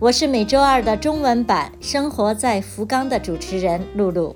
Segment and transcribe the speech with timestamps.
[0.00, 4.34] 我是每周二的中文版《生活在福冈》的主持人露露。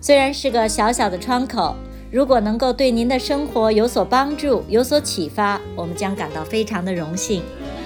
[0.00, 1.74] 虽然是个小小的窗口，
[2.10, 7.42] 如果能够对您的生活有所帮助、有所启发，我们将感到非常的荣幸。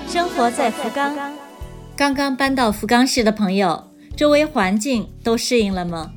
[0.09, 1.17] 生活在福冈，
[1.97, 3.85] 刚刚搬到福冈市的朋友，
[4.17, 6.13] 周围环境都适应了吗？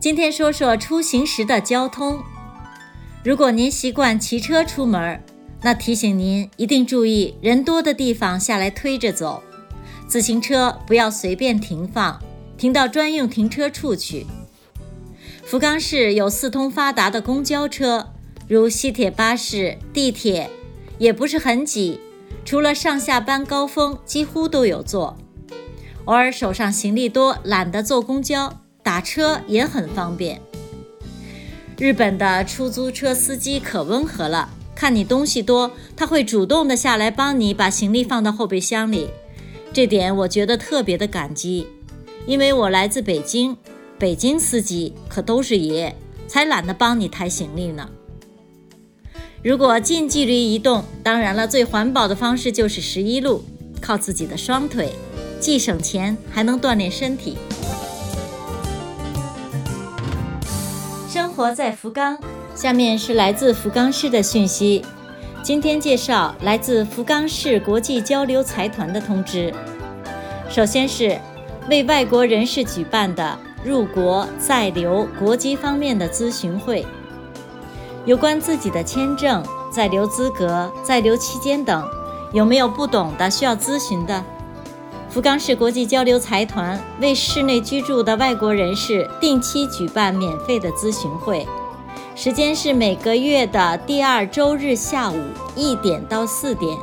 [0.00, 2.20] 今天说说出行时的交通。
[3.22, 5.22] 如果您习惯骑车出门，
[5.64, 9.42] 那提醒您一定注意人多的地方下来推着走。
[10.08, 12.20] 自行车不要随便停放，
[12.58, 14.26] 停到专用停车处去。
[15.44, 18.08] 福冈市有四通发达的公交车，
[18.48, 20.50] 如西铁、巴士、地铁，
[20.98, 22.00] 也不是很挤。
[22.44, 25.16] 除了上下班高峰，几乎都有座。
[26.06, 30.40] 偶尔手上行李多，懒得坐公交，打车也很方便。
[31.78, 34.50] 日本的出租车司机可温和了，
[34.82, 39.08] 看你东西多，他会主动的下来帮你把行李放到后备箱里。
[39.72, 41.68] 这点我觉得特别的感激，
[42.26, 43.56] 因为我来自北京，
[43.96, 45.94] 北京司机可都是爷，
[46.26, 47.88] 才懒得帮你抬行李呢。
[49.44, 53.44] 如果近距离移动，当然了，最环保的方式就是十一路，
[53.80, 54.90] 靠自己的双腿，
[55.38, 57.36] 既省钱还能锻炼身体。
[61.08, 62.18] 生活在福冈，
[62.54, 64.84] 下面是来自福冈市的讯息。
[65.42, 69.52] 今天介绍来自福冈市国际交流财团的通知。
[70.50, 71.18] 首先是
[71.70, 76.86] 为外国人士举办的入国在留国籍方面的咨询会，
[78.04, 81.82] 有关自己的签证、在留资格、在留期间等，
[82.32, 84.22] 有没有不懂的需要咨询的？
[85.08, 91.46] 福冈市国际交流财团为室内居住的外国人士定期举办免费的咨询会。
[92.14, 95.18] 时间是每个月的第二周日下午
[95.56, 96.76] 一点到四点，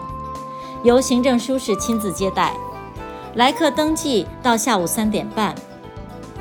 [0.84, 2.52] 由行政书室亲自接待。
[3.36, 5.54] 来客登记到下午三点半。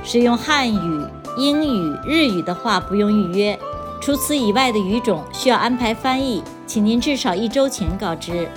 [0.03, 1.07] 使用汉语、
[1.37, 3.59] 英语、日语的话不用预约，
[4.01, 8.49] 除此以外的语种需要安排翻译，请您至少一周前告知。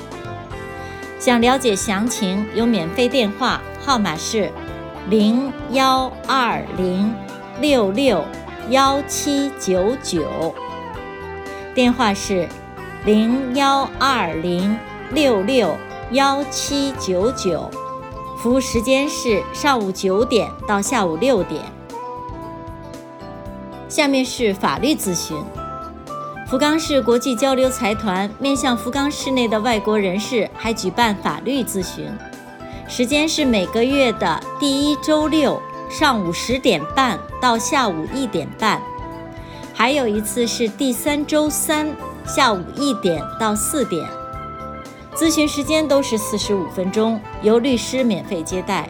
[1.20, 4.50] 想了解详情，有免费电话号码是
[5.10, 7.14] 零幺二零
[7.60, 8.24] 六六。
[8.70, 10.54] 幺七九九，
[11.74, 12.48] 电话是
[13.06, 14.78] 零幺二零
[15.12, 15.76] 六六
[16.12, 17.70] 幺七九九，
[18.38, 21.62] 服务时间是上午九点到下午六点。
[23.90, 25.36] 下面是法律咨询。
[26.48, 32.10] 福冈市国际交流财团面向福冈市内的外国人士，还举办法律咨询，
[32.88, 35.62] 时间是每个月的第一周六。
[35.92, 38.82] 上午十点半到下午一点半，
[39.74, 41.94] 还有一次是第三周三
[42.26, 44.08] 下午一点到四点。
[45.14, 48.88] 咨询时间都是四十五分钟，由律师免费接待。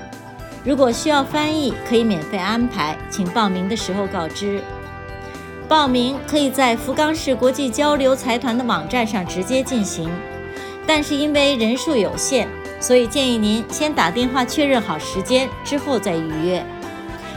[0.63, 4.61] 如果需要翻译，可以免费安排，请报名的时候告知。
[5.67, 10.07] 报名可以在福冈市国际交流财团的网站上直接进行，
[10.85, 12.47] 但是因为人数有限，
[12.79, 16.63] 所以建议您先打电话确认好时间之后再预约。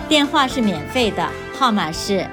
[0.06, 1.26] 电话是免费的，
[1.58, 2.26] 号码是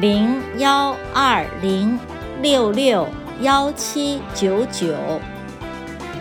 [0.00, 1.98] 零幺二零
[2.42, 3.08] 六六
[3.40, 4.94] 幺七九九。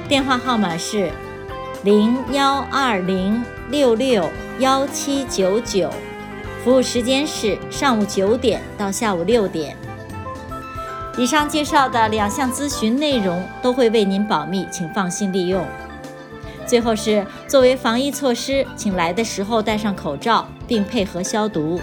[0.08, 1.12] 电话号码是
[1.84, 4.30] 零幺二零六六
[4.60, 5.90] 幺七九九。
[6.64, 9.76] 服务时间是上午九点到下午六点。
[11.18, 15.66] 以上介绍的两项咨询内容都会为您保密，请放心利用。
[16.66, 21.80] 最后是作为防疫措施，请来的时候戴上口罩，并配合消毒。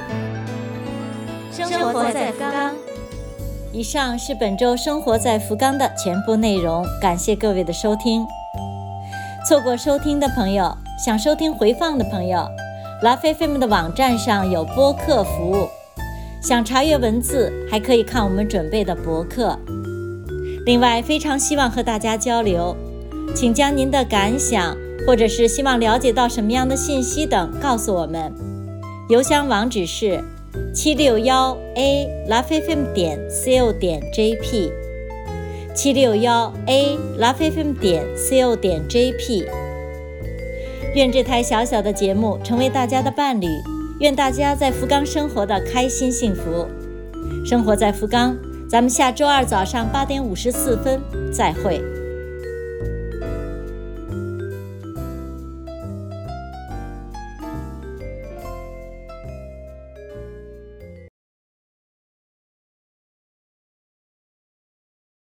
[1.50, 2.74] 生活在福冈。
[3.72, 8.26] 以上是本周生活在福冈的全部内容，感谢各位的收听。
[9.48, 12.46] 错过收听的朋友，想收听回放的朋友，
[13.02, 15.68] 拉菲菲们的网站上有播客服务。
[16.42, 19.58] 想查阅文字，还可以看我们准备的博客。
[20.66, 22.76] 另外，非常希望和大家交流。
[23.34, 24.76] 请将您的感想，
[25.06, 28.32] 或者是希望了解到什么样的信息等告诉我们。
[29.08, 30.22] 邮箱网址是
[30.74, 34.70] 七六幺 a lovefm 点 co 点 jp，
[35.74, 39.46] 七六幺 a lovefm 点 co 点 jp。
[40.94, 43.46] 愿这台小小的节目成为大家的伴侣，
[44.00, 46.66] 愿大家在福冈生活的开心幸福。
[47.44, 48.36] 生活在福冈，
[48.68, 51.00] 咱们下周二早上八点五十四分
[51.32, 51.82] 再会。